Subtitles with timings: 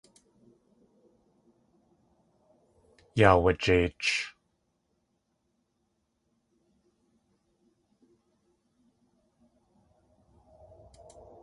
[3.19, 4.07] Yaawajeich.